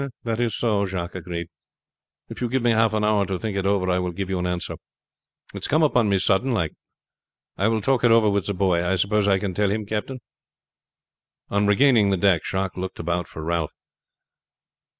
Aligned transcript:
"That 0.23 0.39
is 0.39 0.55
so," 0.57 0.83
Jacques 0.87 1.13
agreed. 1.13 1.45
"If 2.27 2.41
you 2.41 2.49
give 2.49 2.63
me 2.63 2.71
half 2.71 2.91
an 2.93 3.03
hour 3.03 3.23
to 3.27 3.37
think 3.37 3.55
it 3.55 3.67
over 3.67 3.87
I 3.91 3.99
will 3.99 4.11
give 4.11 4.31
you 4.31 4.39
an 4.39 4.47
answer. 4.47 4.77
It's 5.53 5.67
come 5.67 5.83
upon 5.83 6.09
me 6.09 6.17
sudden 6.17 6.51
like. 6.53 6.71
I 7.55 7.67
will 7.67 7.81
talk 7.81 8.03
it 8.03 8.09
over 8.09 8.27
with 8.27 8.47
the 8.47 8.55
boy. 8.55 8.83
I 8.83 8.95
suppose 8.95 9.27
I 9.27 9.37
can 9.37 9.53
tell 9.53 9.69
him, 9.69 9.85
captain?" 9.85 10.19
On 11.51 11.67
regaining 11.67 12.09
the 12.09 12.17
deck 12.17 12.43
Jacques 12.43 12.77
looked 12.77 12.97
about 12.97 13.27
for 13.27 13.43
Ralph. 13.43 13.73